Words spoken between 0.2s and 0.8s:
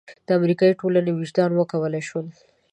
د امریکا د